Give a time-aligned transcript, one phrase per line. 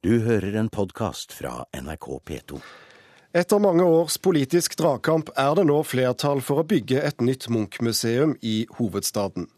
[0.00, 2.58] Du hører en podkast fra NRK P2.
[3.36, 8.32] Etter mange års politisk dragkamp er det nå flertall for å bygge et nytt Munch-museum
[8.40, 9.50] i hovedstaden.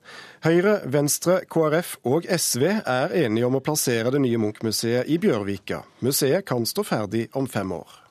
[0.42, 5.84] Høyre, Venstre, KrF og SV er enige om å plassere det nye Munch-museet i Bjørvika.
[6.02, 8.02] Museet kan stå ferdig om fem år.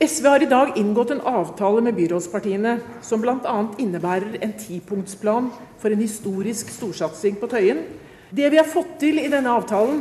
[0.00, 3.60] SV har i dag inngått en avtale med byrådspartiene som bl.a.
[3.84, 7.84] innebærer en tipunktsplan for en historisk storsatsing på Tøyen.
[8.32, 10.00] Det vi har fått til i denne avtalen,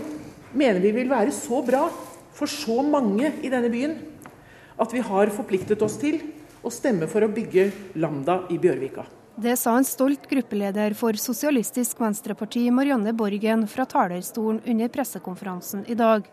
[0.54, 1.88] mener vi vil være så bra
[2.34, 3.98] for så mange i denne byen
[4.82, 6.20] at vi har forpliktet oss til
[6.64, 9.06] å stemme for å bygge Lambda i Bjørvika.
[9.34, 15.98] Det sa en stolt gruppeleder for Sosialistisk Venstreparti Marianne Borgen fra talerstolen under pressekonferansen i
[15.98, 16.28] dag.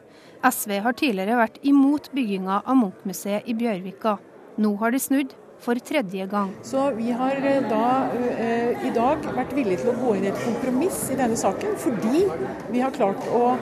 [0.45, 4.19] SV har tidligere vært imot bygginga av Munch-museet i Bjørvika.
[4.61, 6.53] Nå har de snudd for tredje gang.
[6.65, 10.33] Så vi har eh, da eh, i dag vært villige til å gå inn i
[10.33, 12.25] et kompromiss i denne saken, fordi
[12.73, 13.55] vi har klart å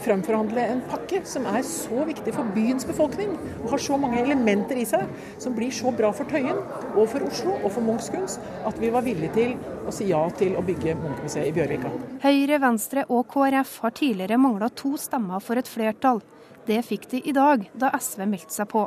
[0.00, 4.80] fremforhandle en pakke som er så viktig for byens befolkning, og har så mange elementer
[4.80, 5.08] i seg
[5.42, 6.58] som blir så bra for Tøyen
[6.92, 9.54] og for Oslo og for Munchs kunst, at vi var villige til
[9.86, 11.92] å si ja til å bygge Munch-museet i Bjørvika.
[12.24, 16.22] Høyre, Venstre og KrF har tidligere mangla to stemmer for et flertall.
[16.66, 18.86] Det fikk de i dag, da SV meldte seg på.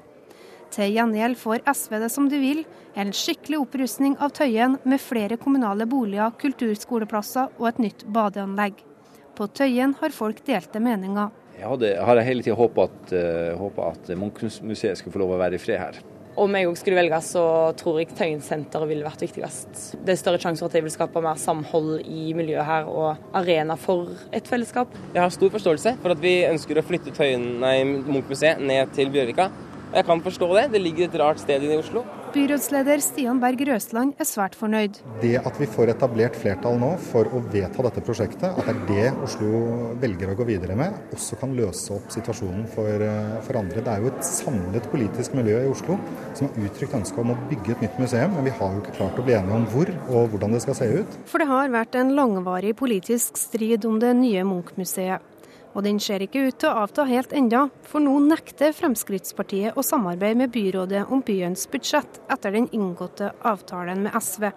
[0.75, 5.38] Til gjengjeld får SV det som de vil, en skikkelig opprustning av Tøyen med flere
[5.40, 8.81] kommunale boliger, kulturskoleplasser og et nytt badeanlegg.
[9.36, 11.31] På Tøyen har folk delte meninger.
[11.55, 15.58] Jeg hadde, har hele tida håpa at, uh, at Munch-museet skulle få lov å være
[15.58, 16.00] i fred her.
[16.39, 17.44] Om jeg òg skulle velge, så
[17.80, 19.83] tror jeg Tøyensenteret ville vært viktigst.
[20.03, 23.38] Det er større sjanse for at jeg vil skape mer samhold i miljøet her, og
[23.39, 24.91] arena for et fellesskap.
[25.13, 27.47] Jeg har stor forståelse for at vi ønsker å flytte Tøyen,
[28.03, 29.47] Munch-museet ned til Bjørvika.
[29.95, 30.69] Jeg kan forstå det.
[30.75, 32.03] Det ligger et rart sted i Oslo.
[32.36, 34.97] Byrådsleder Stian Berg Røsland er svært fornøyd.
[35.22, 39.14] Det at vi får etablert flertall nå for å vedta dette prosjektet, at det er
[39.14, 39.61] det Oslo
[40.02, 43.80] velger å gå videre med, også kan løse opp situasjonen for, eh, for andre.
[43.86, 45.95] Det er jo et samlet politisk miljø i Oslo
[46.33, 48.97] som har uttrykt ønske om å bygge et nytt museum, men vi har jo ikke
[48.97, 51.18] klart å bli enige om hvor og hvordan det skal se ut.
[51.25, 55.24] For det har vært en langvarig politisk strid om det nye Munch-museet.
[55.75, 59.84] Og den ser ikke ut til å avta helt enda, for nå nekter Fremskrittspartiet å
[59.84, 64.47] samarbeide med byrådet om byens budsjett etter den inngåtte avtalen med SV.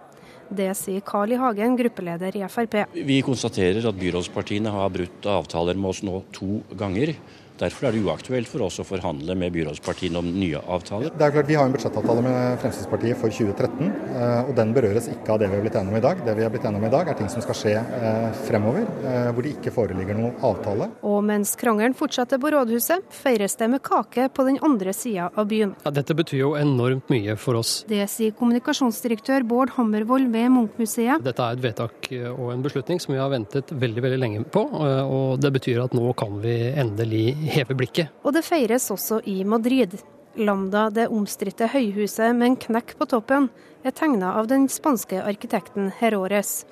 [0.49, 1.37] Det sier Carl I.
[1.37, 2.79] Hagen, gruppeleder i Frp.
[2.95, 7.13] Vi konstaterer at byrådspartiene har brutt avtaler med oss nå to ganger.
[7.59, 11.11] Derfor er det uaktuelt for oss å forhandle med byrådspartiene om nye avtaler.
[11.11, 15.09] Det er klart Vi har en budsjettavtale med Fremskrittspartiet for 2013, eh, og den berøres
[15.11, 16.21] ikke av det vi har blitt enige om i dag.
[16.23, 18.85] Det vi har blitt enige om i dag er ting som skal skje eh, fremover,
[19.03, 20.87] eh, hvor det ikke foreligger noen avtale.
[21.03, 25.49] Og mens krangelen fortsetter på rådhuset, feires det med kake på den andre sida av
[25.51, 25.75] byen.
[25.83, 27.81] Ja, dette betyr jo enormt mye for oss.
[27.91, 31.25] Det sier kommunikasjonsdirektør Bård Hammervoll ved Munch-museet.
[31.27, 34.63] Dette er et vedtak og en beslutning som vi har ventet veldig veldig lenge på,
[34.63, 38.13] og det betyr at nå kan vi endelig heve blikket.
[38.23, 39.97] Og det feires også i Madrid.
[40.39, 43.49] Lambda, det omstridte høyhuset med en knekk på toppen,
[43.83, 46.63] er tegna av den spanske arkitekten Herores.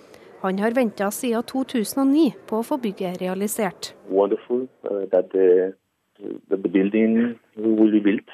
[0.44, 3.94] Han har venta siden 2009 på å få bygget realisert.
[4.10, 5.74] Wonderful, uh, that the,
[6.50, 8.30] the building will be built.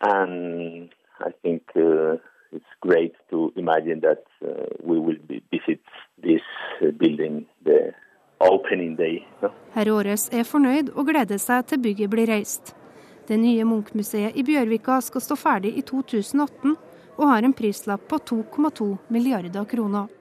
[0.00, 2.20] And I think uh,
[2.52, 5.16] it's great to imagine that uh, we will
[5.50, 5.80] visit
[6.22, 6.44] this
[6.98, 7.94] building the?
[9.74, 12.74] Herr Åres er fornøyd og gleder seg til bygget blir reist.
[13.26, 16.76] Det nye Munch-museet i Bjørvika skal stå ferdig i 2018
[17.16, 20.12] og har en prislapp på 2,2 milliarder kroner.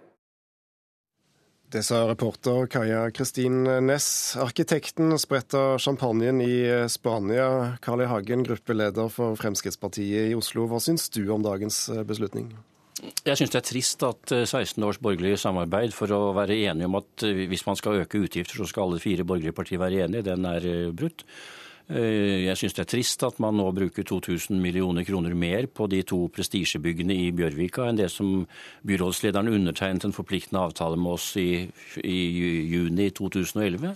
[1.75, 4.37] Det sa reporter Kaja Kristin Næss.
[4.39, 7.75] Arkitekten spretta champagnen i Spania.
[7.81, 8.07] Carl I.
[8.07, 10.69] Hagen, gruppeleder for Fremskrittspartiet i Oslo.
[10.71, 12.53] Hva syns du om dagens beslutning?
[13.25, 16.89] Jeg syns det er trist at 16 eh, års borgerlig samarbeid for å være enige
[16.89, 20.05] om at eh, hvis man skal øke utgifter, så skal alle fire borgerlige partier være
[20.05, 21.25] enige, den er eh, brutt.
[21.85, 25.99] Jeg syns det er trist at man nå bruker 2000 millioner kroner mer på de
[26.01, 28.47] to prestisjebyggene i Bjørvika enn det som
[28.89, 31.67] byrådslederen undertegnet en forpliktende avtale med oss i,
[32.01, 32.17] i
[32.71, 33.94] juni 2011.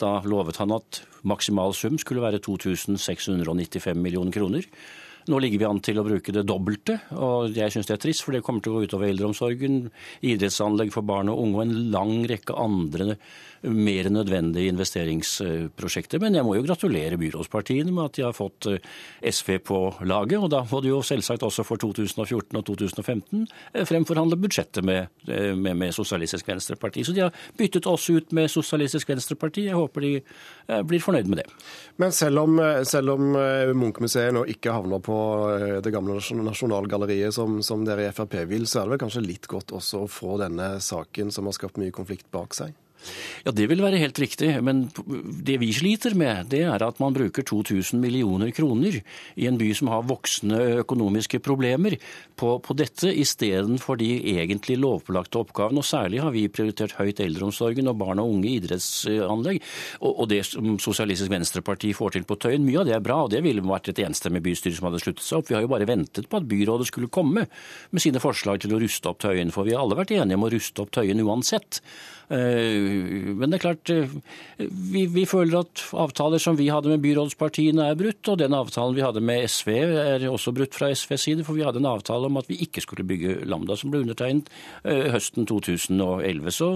[0.00, 4.64] Da lovet han at maksimal sum skulle være 2695 millioner kroner.
[5.26, 8.22] Nå ligger vi an til å bruke det dobbelte, og jeg syns det er trist,
[8.22, 9.80] for det kommer til å gå utover eldreomsorgen,
[10.22, 13.16] idrettsanlegg for barn og unge og en lang rekke andre
[13.62, 16.20] mer nødvendige investeringsprosjekter.
[16.22, 18.90] Men jeg må jo gratulere byrådspartiene med at de har fått eh,
[19.22, 20.38] SV på laget.
[20.40, 25.10] Og da må de jo selvsagt også for 2014 og 2015 eh, fremforhandle budsjettet med,
[25.28, 27.04] eh, med, med Sosialistisk Venstreparti.
[27.06, 29.66] Så de har byttet oss ut med Sosialistisk Venstreparti.
[29.70, 30.14] Jeg håper de
[30.86, 31.46] blir fornøyd med det.
[32.02, 33.36] Men selv om, selv om
[33.78, 35.15] Munch-museet nå ikke havner på
[35.82, 39.48] det gamle Nasjonalgalleriet som, som dere i Frp vil, så er det vel kanskje litt
[39.50, 42.74] godt også å få denne saken som har skapt mye konflikt bak seg?
[43.46, 44.50] Ja, Det vil være helt riktig.
[44.64, 44.86] Men
[45.46, 49.00] det vi sliter med, det er at man bruker 2000 millioner kroner
[49.36, 51.98] i en by som har voksende økonomiske problemer
[52.36, 55.82] på, på dette, istedenfor de egentlig lovpålagte oppgavene.
[55.82, 59.62] Og særlig har vi prioritert høyt eldreomsorgen og barn og unge idrettsanlegg.
[60.00, 63.22] Og, og det som Sosialistisk Venstreparti får til på Tøyen, mye av det er bra.
[63.24, 65.50] og Det ville vært et enstemmig bystyre som hadde sluttet seg opp.
[65.50, 67.46] Vi har jo bare ventet på at byrådet skulle komme
[67.90, 69.54] med sine forslag til å ruste opp Tøyen.
[69.54, 71.80] For vi har alle vært enige om å ruste opp Tøyen uansett.
[72.28, 74.10] Eh, men det er klart, eh,
[74.58, 78.96] vi, vi, føler at avtaler som vi hadde med byrådspartiene er brutt, og den avtalen
[78.96, 82.26] vi hadde med SV er også brutt fra SVs side, for vi hadde en avtale
[82.26, 84.50] om at vi ikke skulle bygge Lambda, som ble undertegnet
[84.82, 86.50] eh, høsten 2011.
[86.56, 86.72] Så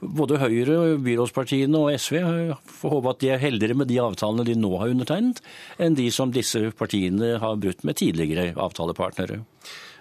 [0.00, 2.20] både Høyre, byrådspartiene og SV
[2.80, 5.40] får håpe at de er heldigere med de avtalene de nå har undertegnet,
[5.80, 9.40] enn de som disse partiene har brutt med tidligere avtalepartnere.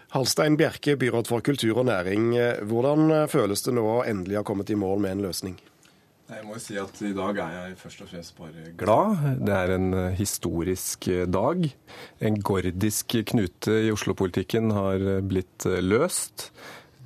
[0.09, 2.31] Halstein Bjerke, byråd for kultur og næring.
[2.65, 5.59] Hvordan føles det nå å endelig ha kommet i mål med en løsning?
[6.29, 9.21] Jeg må jo si at I dag er jeg først og fremst bare glad.
[9.45, 11.63] Det er en historisk dag.
[12.25, 16.51] En gordisk knute i Oslo-politikken har blitt løst.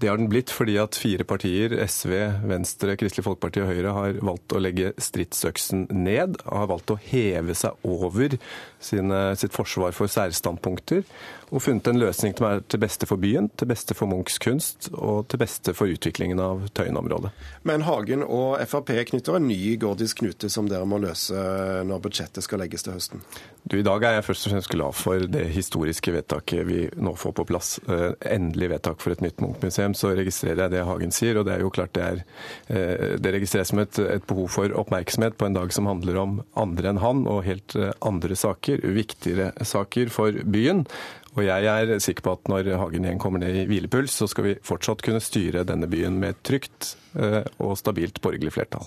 [0.03, 2.11] Det har den blitt fordi at fire partier, SV,
[2.49, 6.41] Venstre, Kristelig Folkeparti og Høyre, har valgt å legge stridsøksen ned.
[6.43, 8.35] og Har valgt å heve seg over
[8.83, 11.05] sine, sitt forsvar for særstandpunkter
[11.53, 14.89] og funnet en løsning som er til beste for byen, til beste for Munchs kunst
[14.93, 17.29] og til beste for utviklingen av Tøyen-området.
[17.69, 21.37] Men Hagen og Frp knytter en ny gordisk knute som dere må løse
[21.85, 23.21] når budsjettet skal legges til høsten?
[23.63, 27.13] Du, I dag er jeg først og fremst glad for det historiske vedtaket vi nå
[27.19, 27.75] får på plass.
[27.85, 29.92] Eh, endelig vedtak for et nytt Munch-museum.
[29.97, 32.21] Så registrerer jeg det Hagen sier, og det er jo klart det er
[32.67, 36.37] eh, Det registreres som et, et behov for oppmerksomhet på en dag som handler om
[36.59, 40.85] andre enn han, og helt eh, andre saker, viktigere saker for byen.
[41.33, 44.51] Og jeg er sikker på at når Hagen igjen kommer ned i hvilepuls, så skal
[44.51, 48.85] vi fortsatt kunne styre denne byen med et trygt eh, og stabilt borgerlig flertall.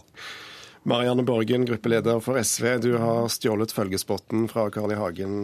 [0.86, 2.76] Marianne Borgen, gruppeleder for SV.
[2.84, 4.98] Du har stjålet følgespotten fra Carl I.
[5.00, 5.40] Hagen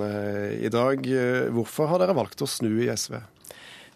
[0.55, 1.09] i dag.
[1.51, 3.17] Hvorfor har dere valgt å snu i SV?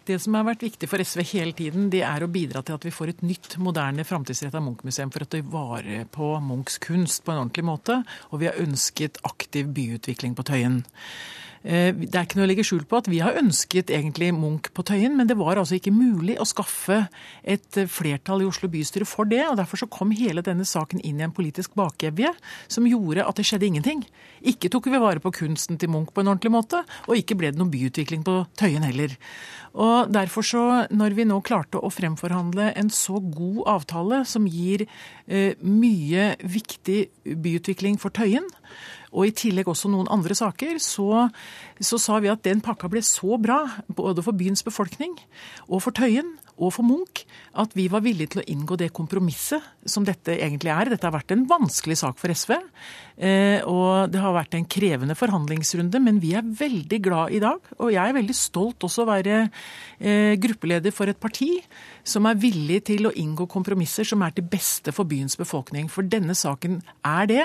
[0.06, 2.84] Det som har vært viktig for SV hele tiden, det er å bidra til at
[2.86, 7.34] vi får et nytt, moderne, framtidsretta Munch-museum for å ta vare på Munchs kunst på
[7.34, 7.96] en ordentlig måte.
[8.30, 10.84] Og vi har ønsket aktiv byutvikling på Tøyen.
[11.62, 14.70] Eh, det er ikke noe å legge skjul på at vi har ønsket egentlig Munch
[14.76, 17.04] på Tøyen, men det var altså ikke mulig å skaffe
[17.42, 19.44] et flertall i Oslo bystyre for det.
[19.48, 22.32] og Derfor så kom hele denne saken inn i en politisk bakevje
[22.68, 24.04] som gjorde at det skjedde ingenting.
[24.46, 27.52] Ikke tok vi vare på kunsten til Munch på en ordentlig måte, og ikke ble
[27.52, 29.16] det noen byutvikling på Tøyen heller.
[29.76, 34.86] Og derfor så, når vi nå klarte å fremforhandle en så god avtale som gir
[35.26, 37.00] eh, mye viktig
[37.36, 38.46] byutvikling for Tøyen,
[39.16, 41.26] og i tillegg også noen andre saker, så,
[41.80, 45.16] så sa vi at den pakka ble så bra, både for byens befolkning
[45.70, 47.24] og for Tøyen og for Munch,
[47.60, 50.88] at vi var villige til å inngå det kompromisset som dette egentlig er.
[50.88, 52.54] Dette har vært en vanskelig sak for SV,
[53.20, 57.60] eh, og det har vært en krevende forhandlingsrunde, men vi er veldig glad i dag.
[57.76, 61.50] Og jeg er veldig stolt også å være eh, gruppeleder for et parti
[62.06, 65.90] som er villig til å inngå kompromisser som er til beste for byens befolkning.
[65.92, 67.44] For denne saken er det.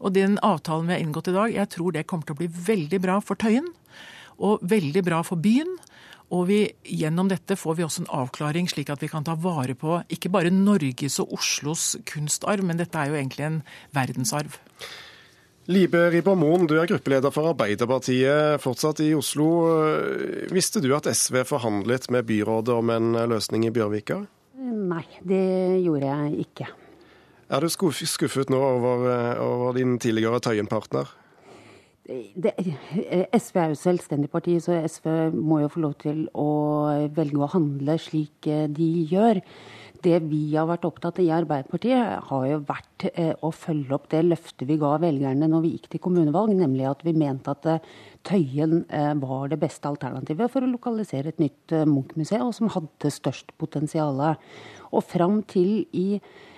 [0.00, 2.48] Og den avtalen vi har inngått i dag, jeg tror det kommer til å bli
[2.48, 3.68] veldig bra for Tøyen.
[4.36, 5.76] Og veldig bra for byen.
[6.34, 9.76] Og vi, gjennom dette får vi også en avklaring, slik at vi kan ta vare
[9.78, 13.60] på ikke bare Norges og Oslos kunstarv, men dette er jo egentlig en
[13.94, 14.58] verdensarv.
[15.70, 19.48] Libe Ribbermoen, du er gruppeleder for Arbeiderpartiet fortsatt i Oslo.
[20.54, 24.20] Visste du at SV forhandlet med byrådet om en løsning i Bjørvika?
[24.66, 26.68] Nei, det gjorde jeg ikke.
[27.46, 29.06] Er du skuffet nå over,
[29.42, 31.10] over din tidligere Tøyen-partner?
[32.06, 36.50] SV er jo selvstendig parti, så SV må jo få lov til å
[37.16, 39.40] velge å handle slik eh, de gjør.
[40.04, 44.06] Det vi har vært opptatt av i Arbeiderpartiet, har jo vært eh, å følge opp
[44.12, 47.88] det løftet vi ga velgerne når vi gikk til kommunevalg, nemlig at vi mente at
[48.26, 48.84] Tøyen
[49.22, 54.18] var det beste alternativet for å lokalisere et nytt Munch-museum, som hadde størst potensial.
[54.90, 56.08] Og fram til i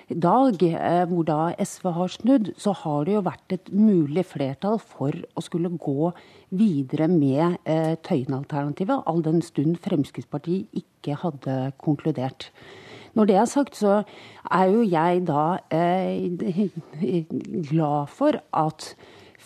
[0.08, 4.78] dag, eh, hvor da SV har snudd, så har det jo vært et mulig flertall
[4.80, 6.12] for å skulle gå
[6.50, 12.50] videre med eh, Tøyen-alternativet, all den stund Fremskrittspartiet ikke hadde konkludert.
[13.14, 14.02] Når det er sagt, så
[14.50, 16.28] er jo jeg da eh,
[17.70, 18.94] glad for at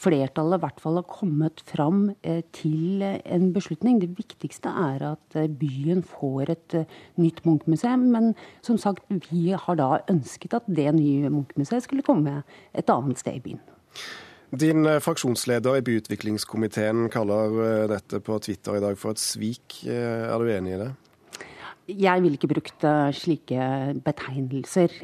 [0.02, 4.00] flertallet i hvert fall har kommet fram eh, til en beslutning.
[4.02, 8.08] Det viktigste er at eh, byen får et eh, nytt Munch-museum.
[8.14, 8.32] Men
[8.66, 12.42] som sagt, vi har da ønsket at det nye Munch-museet skulle komme
[12.74, 13.62] et annet sted i byen.
[14.52, 19.78] Din fraksjonsleder i byutviklingskomiteen kaller dette på Twitter i dag for et svik.
[19.88, 20.90] Er du enig i det?
[21.98, 22.84] Jeg ville ikke brukt
[23.18, 23.70] slike
[24.04, 24.94] betegnelser.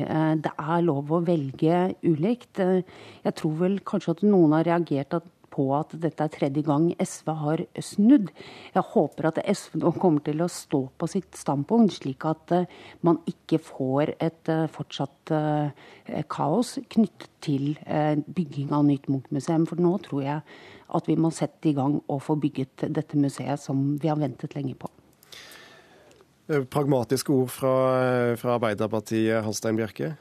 [0.45, 2.61] Det er lov å velge ulikt.
[2.61, 5.18] Jeg tror vel kanskje at noen har reagert
[5.59, 8.28] på at dette er tredje gang SV har snudd.
[8.75, 12.52] Jeg håper at SV nå kommer til å stå på sitt standpunkt, slik at
[13.07, 15.33] man ikke får et fortsatt
[16.30, 17.73] kaos knyttet til
[18.28, 19.66] bygging av nytt Munch-museum.
[19.71, 20.47] For nå tror jeg
[20.99, 24.54] at vi må sette i gang og få bygget dette museet som vi har ventet
[24.57, 24.92] lenge på.
[26.49, 27.75] Pragmatiske ord fra,
[28.40, 30.14] fra Arbeiderpartiet, Halstein Bjerke?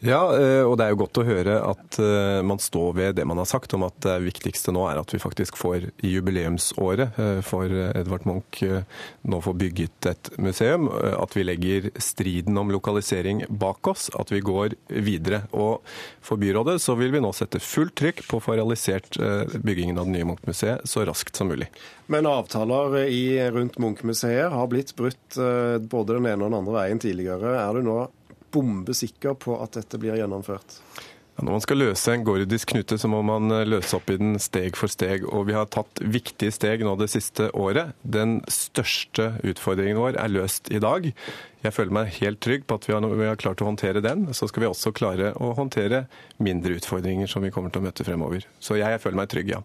[0.00, 3.26] Ja, eh, og det er jo godt å høre at eh, man står ved det
[3.28, 7.18] man har sagt om at det viktigste nå er at vi faktisk får i jubileumsåret
[7.20, 10.88] eh, for Edvard Munch nå får bygget et museum.
[10.88, 15.42] At vi legger striden om lokalisering bak oss, at vi går videre.
[15.52, 15.84] Og
[16.24, 19.18] for byrådet så vil vi nå sette fullt trykk på å få realisert
[19.60, 21.68] byggingen av det nye Munch-museet så raskt som mulig.
[22.10, 27.02] Men avtaler i, rundt Munch-museet har blitt brutt både den ene og den andre veien
[27.02, 27.54] tidligere.
[27.60, 27.98] Er du nå
[28.52, 30.80] bombesikker på at dette blir gjennomført?
[31.40, 34.18] Ja, når man skal løse en gordisk knute, så må man eh, løse opp i
[34.20, 35.24] den steg for steg.
[35.24, 37.94] Og vi har tatt viktige steg nå det siste året.
[38.02, 41.08] Den største utfordringen vår er løst i dag.
[41.64, 44.28] Jeg føler meg helt trygg på at vi har, vi har, klart å håndtere den.
[44.36, 46.04] Så skal vi også klare å håndtere
[46.36, 48.44] mindre utfordringer som vi kommer til å møte fremover.
[48.60, 49.62] Så jeg, jeg føler meg trygg, ja.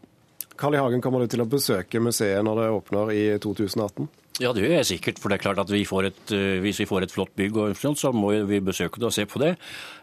[0.55, 0.79] Carl I.
[0.79, 4.07] Hagen, kommer du til å besøke museet når det åpner i 2018?
[4.43, 5.19] Ja, det gjør jeg sikkert.
[5.23, 7.55] For det er klart at vi et, eh, hvis vi får et flott bygg,
[7.95, 9.55] så må vi besøke det og se på det.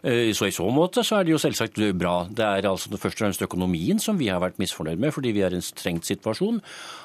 [0.03, 2.25] Eh, så i så måte så er det jo selvsagt bra.
[2.25, 5.43] Det er altså først og fremst økonomien som vi har vært misfornøyd med, fordi vi
[5.45, 6.61] er i en strengt situasjon.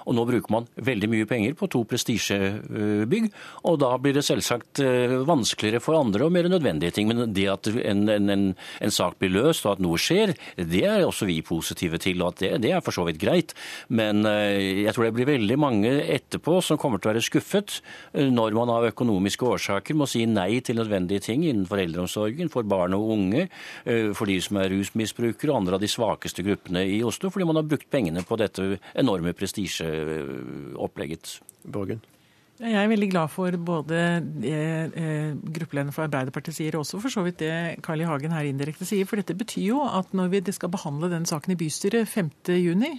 [0.07, 3.29] Og nå bruker man veldig mye penger på to prestisjebygg,
[3.65, 7.13] og da blir det selvsagt eh, vanskeligere for andre og mer nødvendige ting.
[7.13, 10.85] Men det at en, en, en, en sak blir løst og at noe skjer, det
[10.87, 13.53] er også vi positive til, og at det, det er for så vidt greit.
[13.93, 17.79] Men jeg tror det blir veldig mange etterpå som kommer til å være være skuffet
[18.15, 22.67] eh, når man av økonomiske årsaker må si nei til nødvendige ting innenfor eldreomsorgen, for
[22.69, 23.49] barn og unge,
[23.85, 27.49] eh, for de som er rusmisbrukere og andre av de svakeste gruppene i Oslo, fordi
[27.49, 31.39] man har brukt pengene på dette enorme prestisjeopplegget.
[31.69, 32.01] Borgen.
[32.59, 33.99] Jeg er veldig glad for både
[34.43, 34.55] det
[34.99, 37.53] eh, gruppelederen for Arbeiderpartiet sier, og også for så vidt det
[37.87, 38.07] Carl I.
[38.09, 39.07] Hagen her indirekte sier.
[39.07, 42.99] For dette betyr jo at når vi skal behandle den saken i bystyret 5.6,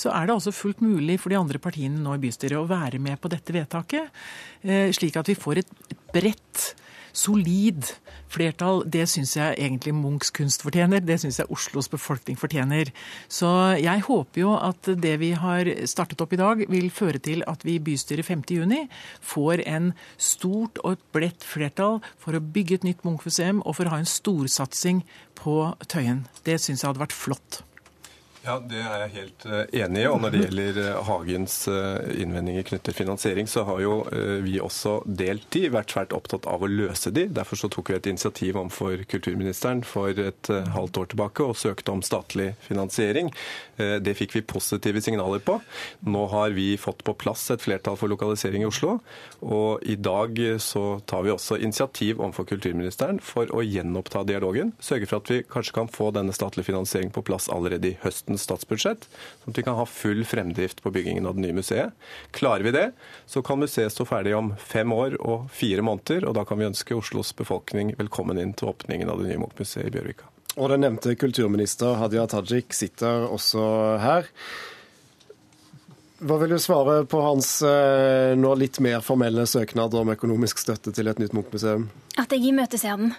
[0.00, 3.02] så er det altså fullt mulig for de andre partiene nå i bystyret å være
[3.02, 4.24] med på dette vedtaket,
[4.64, 5.76] eh, slik at vi får et
[6.14, 6.70] bredt
[7.14, 7.86] solid
[8.34, 11.02] flertall, det syns jeg egentlig Munchs kunst fortjener.
[11.04, 12.90] Det syns jeg Oslos befolkning fortjener.
[13.30, 13.48] Så
[13.80, 17.64] jeg håper jo at det vi har startet opp i dag, vil føre til at
[17.66, 18.88] vi i bystyret 5.6
[19.34, 23.88] får en stort og et bredt flertall for å bygge et nytt Munch-museum og for
[23.88, 25.04] å ha en storsatsing
[25.38, 26.26] på Tøyen.
[26.44, 27.62] Det syns jeg hadde vært flott.
[28.44, 30.08] Ja, Det er jeg helt eh, enig i.
[30.10, 33.94] Og når det gjelder eh, Hagens eh, innvendinger knyttet til finansiering, så har jo
[34.44, 37.24] vi også delt de, vært svært opptatt av å løse de.
[37.32, 41.94] Derfor så tok vi et initiativ overfor kulturministeren for et halvt år tilbake og søkte
[41.94, 43.30] om statlig finansiering.
[43.76, 45.56] Det fikk vi positive signaler på.
[46.06, 48.98] Nå har vi fått på plass et flertall for lokalisering i Oslo.
[49.46, 54.74] Og i dag så tar vi også initiativ overfor kulturministeren for å gjenoppta dialogen.
[54.84, 58.33] Sørge for at vi kanskje kan få denne statlige finansieringen på plass allerede i høsten
[58.34, 59.06] høstens statsbudsjett,
[59.42, 61.92] sånn at vi kan ha full fremdrift på byggingen av det nye museet.
[62.32, 62.92] Klarer vi det,
[63.26, 66.68] så kan museet stå ferdig om fem år og fire måneder, og da kan vi
[66.68, 70.28] ønske Oslos befolkning velkommen inn til åpningen av det nye Munch-museet i Bjørvika.
[70.54, 74.28] Og den nevnte kulturminister Hadia Tajik sitter også her.
[76.24, 80.92] Hva vil du svare på hans eh, nå litt mer formelle søknad om økonomisk støtte
[80.96, 81.90] til et nytt Munch-museum?
[82.16, 83.12] At jeg imøteser den.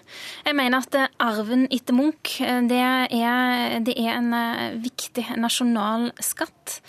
[0.47, 4.33] Jeg mener at eh, arven etter Munch eh, det er, det er en
[4.81, 6.79] viktig nasjonal skatt.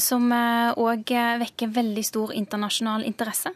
[0.00, 3.50] Som òg vekker veldig stor internasjonal interesse.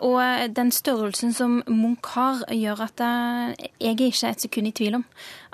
[0.00, 4.96] Og den størrelsen som Munch har, gjør at jeg er ikke et sekund i tvil
[5.02, 5.04] om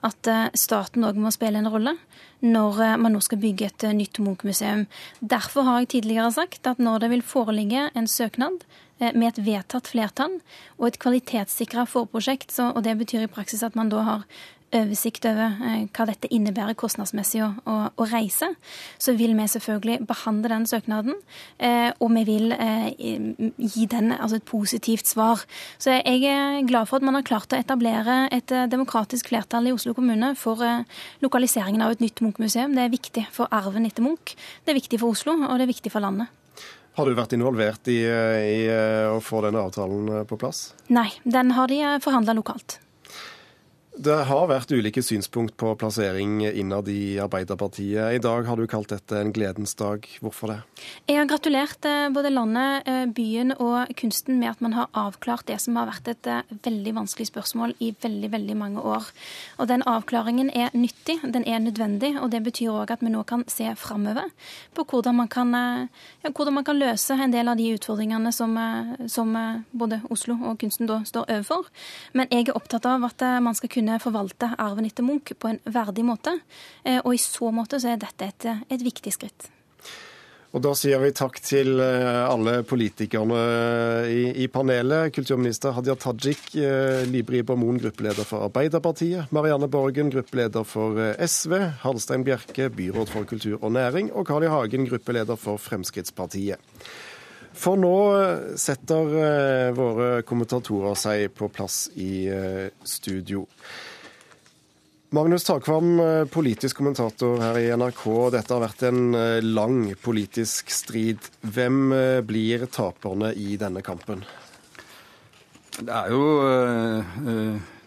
[0.02, 0.28] at
[0.58, 1.96] staten òg må spille en rolle
[2.42, 4.86] når eh, man nå skal bygge et eh, nytt Munch-museum.
[5.20, 8.64] Derfor har jeg tidligere sagt at når det vil foreligge en søknad
[8.98, 10.40] eh, med et vedtatt flertall
[10.78, 14.26] og et kvalitetssikra forprosjekt, og det betyr i praksis at man da har
[14.76, 18.48] oversikt over eh, hva dette innebærer kostnadsmessig å, å, å, reise,
[19.00, 21.16] så vil vi selvfølgelig behandle den søknaden.
[21.62, 25.44] Eh, og vi vil eh, gi den altså et positivt svar.
[25.82, 29.74] Så jeg er glad for at man har klart å etablere et demokratisk flertall i
[29.74, 30.62] Oslo kommune for
[31.22, 32.76] lokaliseringen av et nytt Munch-museum.
[32.76, 35.74] Det er viktig for arven etter Munch, det er viktig for Oslo, og det er
[35.74, 36.30] viktig for landet.
[36.92, 38.62] Har du vært involvert i, i
[39.08, 40.74] å få denne avtalen på plass?
[40.92, 42.76] Nei, den har de forhandla lokalt.
[43.92, 48.14] Det har vært ulike synspunkt på plassering innad i Arbeiderpartiet.
[48.16, 50.06] I dag har du kalt dette en gledens dag.
[50.24, 50.56] Hvorfor det?
[51.10, 55.44] Jeg har gratulert eh, både landet, eh, byen og kunsten med at man har avklart
[55.50, 59.10] det som har vært et eh, veldig vanskelig spørsmål i veldig veldig mange år.
[59.60, 63.26] Og Den avklaringen er nyttig, den er nødvendig, og det betyr òg at vi nå
[63.28, 64.32] kan se framover
[64.72, 68.56] på hvordan man, kan, ja, hvordan man kan løse en del av de utfordringene som,
[69.04, 69.36] som
[69.70, 71.68] både Oslo og kunsten da står overfor.
[72.16, 75.50] Men jeg er opptatt av at man skal kunne kunne forvalte arven etter Munch på
[75.50, 76.38] en verdig måte.
[76.84, 79.50] Eh, og i så måte så er dette et, et viktig skritt.
[80.52, 83.38] Og Da sier vi takk til eh, alle politikerne
[84.12, 85.08] i, i panelet.
[85.16, 89.32] Kulturminister Hadia Tajik, eh, Libri Bamoun, gruppeleder for Arbeiderpartiet.
[89.32, 91.56] Marianne Borgen, gruppeleder for SV.
[91.82, 94.12] Halstein Bjerke, byråd for kultur og næring.
[94.12, 94.52] Og Carl I.
[94.52, 96.60] Hagen, gruppeleder for Fremskrittspartiet.
[97.52, 97.96] For nå
[98.60, 103.44] setter eh, våre kommentatorer seg på plass i eh, studio.
[105.12, 108.04] Magnus Takvam, eh, politisk kommentator her i NRK.
[108.32, 109.02] Dette har vært en
[109.44, 111.28] lang politisk strid.
[111.44, 111.92] Hvem
[112.24, 114.24] blir taperne i denne kampen?
[115.72, 116.24] Det er jo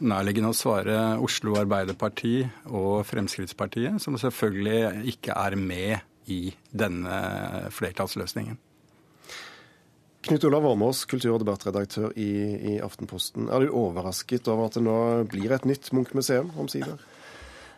[0.06, 2.40] nærliggende å svare Oslo Arbeiderparti
[2.74, 7.20] og Fremskrittspartiet, som selvfølgelig ikke er med i denne
[7.74, 8.58] flertallsløsningen.
[10.26, 12.32] Knut Olav Åmås, kultur- og debattredaktør i,
[12.72, 13.46] i, Aftenposten.
[13.54, 14.96] Er du overrasket over at det nå
[15.30, 16.98] blir et nytt Munch-museum omsider?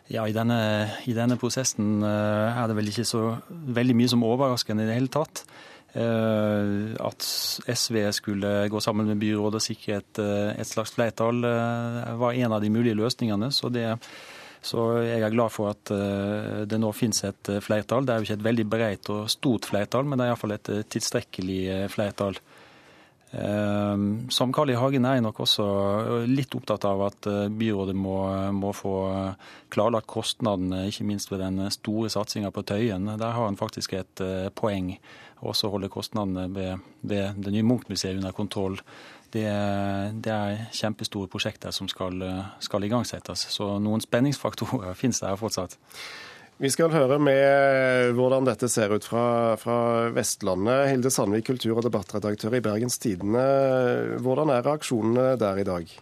[0.08, 0.56] Ja, i denne,
[1.04, 4.96] i denne, prosessen eh, er det vel ikke så veldig mye som overraskende i det
[4.96, 5.44] hele tatt.
[5.92, 7.28] Eh, at
[7.68, 12.56] SV skulle gå sammen med byrådet og sikre et, eh, et slags flertall, var en
[12.56, 13.52] av de mulige løsningene.
[13.52, 13.90] så det
[14.68, 18.04] så jeg er glad for at eh, det nå finnes et eh, flertall.
[18.04, 20.72] Det er jo ikke et veldig bredt og stort flertall, men det er iallfall et
[20.74, 21.60] eh, tilstrekkelig
[21.94, 22.40] flertall.
[23.28, 24.76] Som Carl I.
[24.80, 25.64] Hagen er jeg nok også
[26.24, 28.14] litt opptatt av at byrådet må,
[28.56, 28.92] må få
[29.68, 33.04] klarlagt kostnadene, ikke minst ved den store satsinga på Tøyen.
[33.20, 34.22] Der har han faktisk et
[34.56, 34.94] poeng.
[35.44, 38.80] Også holde kostnadene ved, ved det nye Munch-museet under kontroll
[39.34, 39.48] det,
[40.24, 42.22] det, er kjempestore prosjekter som skal,
[42.64, 43.48] skal igangsettes.
[43.52, 45.78] Så noen spenningsfaktorer finnes der fortsatt.
[46.58, 50.88] Vi skal høre med hvordan dette ser ut fra, fra Vestlandet.
[50.90, 53.44] Hilde Sandvik, kultur- og debattredaktør i Bergens Tidende.
[54.24, 55.92] Hvordan er reaksjonene der i dag?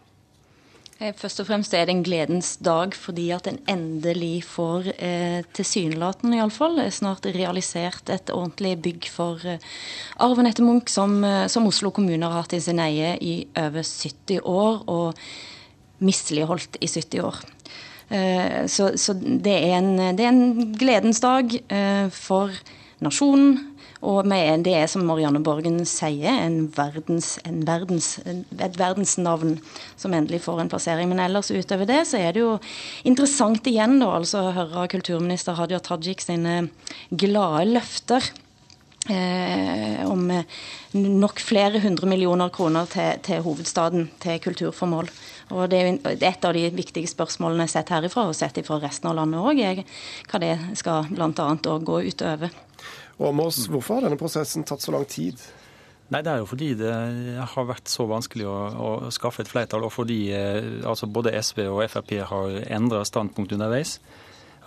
[0.97, 5.43] Eh, først og fremst er det en gledens dag fordi at en endelig får eh,
[5.57, 9.61] tilsynelatende iallfall eh, snart realisert et ordentlig bygg for eh,
[10.25, 13.85] arven etter Munch, som, eh, som, Oslo kommune har hatt i sin eie i over
[13.85, 15.21] 70 år, og
[16.01, 17.45] misligholdt i 70 år.
[18.09, 22.57] Eh, så, så det, er en, det, er en, gledens dag eh, for
[23.05, 23.59] nasjonen
[24.07, 24.29] og
[24.63, 29.57] det er, som Marianne Borgen sier, en verdens, en verdens, et verdensnavn
[29.99, 31.11] som endelig får en plassering.
[31.11, 32.57] Men ellers utover det så er det jo
[33.09, 36.69] interessant igjen da, altså å høre kulturminister Hadia Tajik sine
[37.11, 38.33] glade løfter.
[39.07, 40.25] Eh, om
[40.97, 45.11] nok flere hundre millioner kroner til, til, hovedstaden, til kulturformål.
[45.55, 49.19] Og Det er et av de viktige spørsmålene sett herifra, og sett fra resten av
[49.21, 49.85] landet òg,
[50.27, 51.51] hva det skal bl.a.
[51.63, 52.66] gå utover.
[53.19, 55.41] Åmås, hvorfor har denne prosessen tatt så lang tid?
[56.13, 56.93] Nei, Det er jo fordi det
[57.41, 61.65] har vært så vanskelig å, å skaffe et flertall, og fordi eh, altså både SV
[61.67, 63.99] og Frp har endra standpunkt underveis.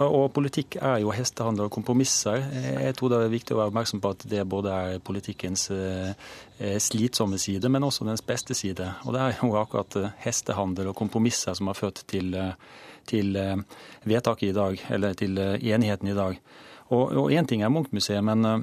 [0.03, 2.39] Og politikk er jo hestehandel og kompromisser.
[2.55, 6.29] Jeg tror det er viktig å være oppmerksom på at det både er politikkens eh,
[6.79, 8.87] slitsomme side, men også dens beste side.
[9.03, 12.31] Og det er jo akkurat eh, hestehandel og kompromisser som har ført til,
[13.11, 13.35] til
[14.07, 16.39] vedtaket i dag, eller til enigheten i dag.
[16.89, 18.57] Og én ting er Munch-museet, men eh,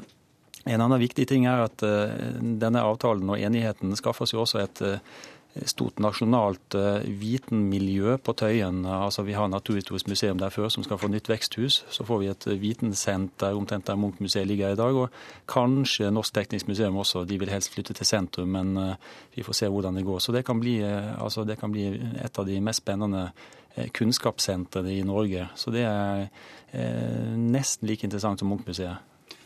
[0.74, 4.82] en annen viktig ting er at eh, denne avtalen og enigheten skaffer seg også et
[4.82, 5.24] eh,
[5.64, 6.74] stort nasjonalt
[7.16, 8.82] vitenmiljø på Tøyen.
[8.84, 11.78] Altså Vi har Naturhistorisk museum der før som skal få nytt veksthus.
[11.88, 14.92] Så får vi et vitensenter omtrent der Munch-museet ligger i dag.
[14.92, 15.08] Og
[15.48, 17.24] kanskje Norsk Teknisk Museum også.
[17.24, 18.98] De vil helst flytte til sentrum, men
[19.32, 20.20] vi får se hvordan det går.
[20.20, 21.88] Så det kan bli, altså det kan bli
[22.20, 23.30] et av de mest spennende
[23.92, 25.48] kunnskapssentrene i Norge.
[25.54, 26.28] Så det er
[26.76, 28.98] Eh, nesten like interessant som Munch-museet.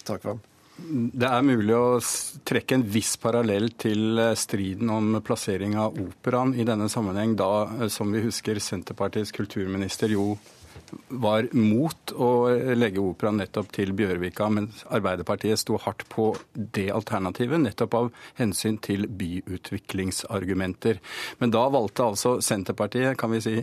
[0.04, 0.46] Takk for
[0.80, 1.98] det er mulig å
[2.48, 7.66] trekke en viss parallell til eh, striden om plassering av operaen i denne sammenheng, da,
[7.82, 10.38] eh, som vi husker, Senterpartiets kulturminister jo
[11.20, 12.30] var mot å
[12.72, 18.08] legge operaen nettopp til Bjørvika, mens Arbeiderpartiet sto hardt på det alternativet, nettopp av
[18.40, 21.02] hensyn til byutviklingsargumenter.
[21.44, 23.54] Men da valgte altså Senterpartiet, kan vi si,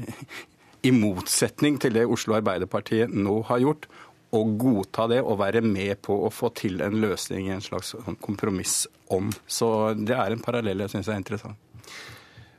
[0.85, 3.87] i motsetning til det Oslo Arbeiderpartiet nå har gjort,
[4.35, 8.19] å godta det og være med på å få til en løsning en slags sånn
[8.21, 8.81] kompromiss
[9.13, 9.31] om.
[9.47, 11.55] Så det er en parallell jeg syns er interessant.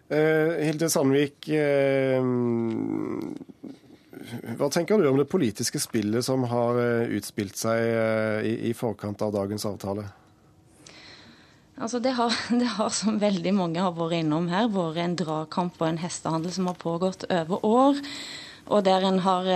[0.09, 2.22] Eh, Hilde Sandvik, eh,
[4.57, 9.35] hva tenker du om det politiske spillet som har eh, utspilt seg i forkant av
[9.37, 10.09] dagens avtale?
[11.79, 15.81] Altså det, har, det har, som veldig mange har vært innom her, vært en dragkamp
[15.81, 18.05] og en hestehandel som har pågått over år.
[18.69, 19.47] Og der en har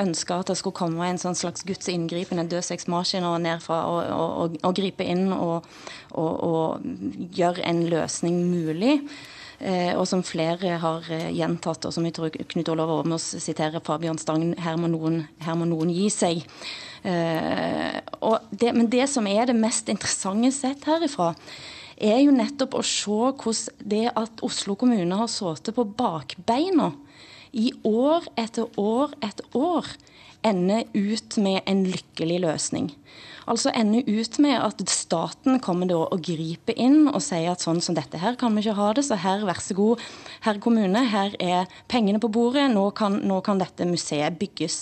[0.00, 3.98] ønska at det skulle komme en sånn slags Guds inngripen, en dødsexmaskin, og og, og,
[4.16, 5.66] og, og, gripe inn og,
[6.16, 6.86] og
[7.36, 9.02] gjøre en løsning mulig.
[9.58, 13.80] Eh, og som flere har eh, gjentatt, og som jeg tror Knut Olav Åmås siterer
[13.84, 16.42] Fabian Stang, her må noen, her må noen gi seg.
[17.06, 17.96] Eh,
[18.52, 21.32] det, men det som er det mest interessante sett herifra,
[21.96, 26.90] er jo nettopp å se hvordan det at Oslo kommune har sittet på bakbeina
[27.56, 29.88] i år etter år etter år,
[30.46, 32.92] ender ut med en lykkelig løsning.
[33.46, 37.78] Altså ende ut med at staten kommer da og griper inn og sier at sånn
[37.84, 40.02] som dette her kan vi ikke ha det, så her, vær så god,
[40.42, 44.80] herr kommune, her er pengene på bordet, nå kan, nå kan dette museet bygges.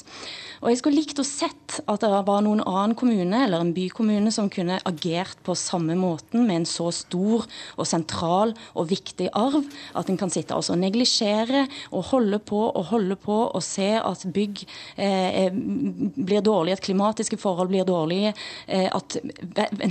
[0.65, 4.33] Og Jeg skulle likt å sett at det var noen annen kommune eller en bykommune
[4.33, 7.45] som kunne agert på samme måten med en så stor
[7.77, 12.89] og sentral og viktig arv, at en kan sitte og neglisjere og holde på og
[12.95, 14.65] holde på og se at bygg
[14.97, 18.33] eh, blir dårlige, at klimatiske forhold blir dårlige,
[18.67, 19.17] eh, at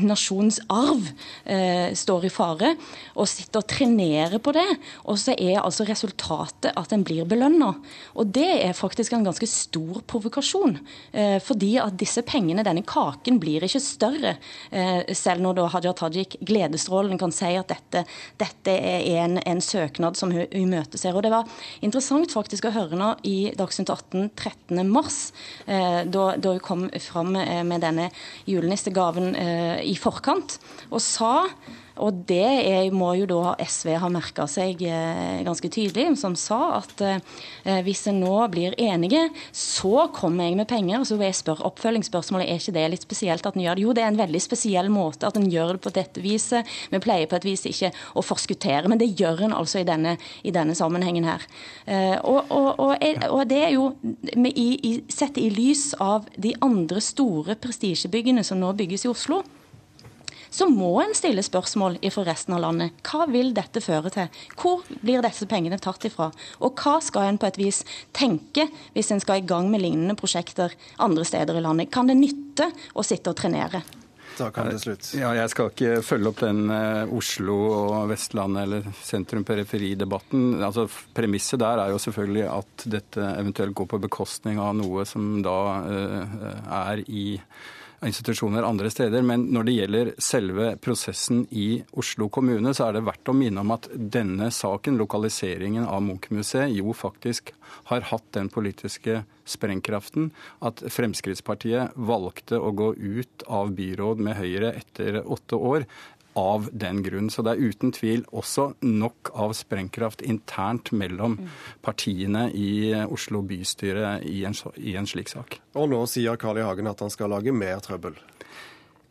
[0.01, 1.07] nasjonens arv
[1.45, 2.73] eh, står i fare,
[3.15, 4.67] og sitter og trenerer på det.
[5.09, 7.73] Og så er altså resultatet at en blir belønna.
[8.15, 10.77] Og det er faktisk en ganske stor provokasjon.
[11.11, 14.35] Eh, fordi at disse pengene, denne kaken, blir ikke større.
[15.15, 18.03] Selv når da Hadia Tajik, gledesstrålende kan si at dette,
[18.39, 21.15] dette er en, en, søknad som hun imøteser.
[21.15, 21.49] Og det var
[21.85, 24.83] interessant faktisk å høre nå i Dagsnytt 18 13.3, eh,
[25.65, 28.09] da, da hun kom fram med denne
[28.49, 29.33] julenissegaven
[29.83, 30.57] i forkant,
[30.89, 31.33] og sa
[32.01, 36.79] og det er, må jo da SV ha merka seg eh, ganske tydelig, som sa
[36.79, 37.19] at eh,
[37.85, 41.05] hvis en nå blir enige, så kommer jeg med penger.
[41.05, 43.85] Så vil jeg spørre oppfølgingsspørsmålet er ikke det litt spesielt at en gjør det.
[43.85, 46.73] Jo, det er en veldig spesiell måte at en gjør det på dette viset.
[46.89, 50.17] Vi pleier på et vis ikke å forskuttere, men det gjør en altså i denne,
[50.41, 51.45] i denne sammenhengen her.
[51.85, 52.95] Eh, og, og, og,
[53.29, 53.91] og, det er jo
[54.33, 59.43] i, i, sett i lys av de andre store prestisjebyggene som nå bygges i Oslo
[60.53, 62.99] så må en stille spørsmål for resten av landet.
[63.07, 64.43] Hva vil dette føre til?
[64.59, 66.29] Hvor blir disse pengene tatt ifra?
[66.61, 67.81] Og hva skal en på et vis
[68.13, 71.91] tenke hvis en skal i gang med lignende prosjekter andre steder i landet?
[71.93, 73.81] Kan det nytte å sitte og trenere?
[74.37, 75.11] Da kan det slutt.
[75.17, 80.63] Ja, jeg skal ikke følge opp den uh, Oslo og Vestlandet eller sentrum-periferi-debatten.
[80.65, 85.35] Altså, Premisset der er jo selvfølgelig at dette eventuelt går på bekostning av noe som
[85.45, 86.49] da uh,
[86.81, 87.27] er i
[88.07, 89.23] institusjoner andre steder.
[89.25, 93.63] Men når det gjelder selve prosessen i Oslo kommune, så er det verdt å minne
[93.63, 97.53] om at denne saken, lokaliseringen av Munch-museet, jo faktisk
[97.89, 100.29] har hatt den politiske sprengkraften
[100.63, 105.87] at Fremskrittspartiet valgte å gå ut av byråd med Høyre etter åtte år
[106.39, 107.29] av den grunn.
[107.29, 111.37] Så det er uten tvil også nok av sprengkraft internt mellom
[111.85, 115.59] partiene i Oslo bystyre i en, i en slik sak.
[115.77, 116.67] Og nå sier Carl I.
[116.67, 118.17] Hagen at han skal lage mer trøbbel.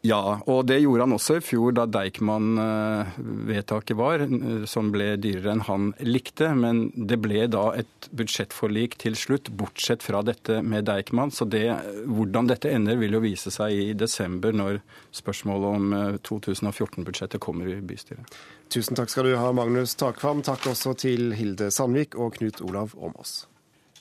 [0.02, 4.24] Ja, og det gjorde han også i fjor da Deichman-vedtaket var,
[4.66, 6.48] som ble dyrere enn han likte.
[6.58, 11.30] Men det ble da et budsjettforlik til slutt, bortsett fra dette med Deichman.
[11.30, 11.70] Så det,
[12.10, 14.82] hvordan dette ender, vil jo vise seg i desember, når
[15.14, 15.94] spørsmålet om
[16.26, 18.26] 2014-budsjettet eh, kommer i bystyret.
[18.74, 20.42] Tusen takk skal du ha, Magnus Takvam.
[20.42, 23.46] Takk også til Hilde Sandvik og Knut Olav Åmås.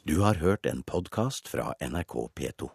[0.02, 2.74] Du har hørt en podkast fra NRK P2.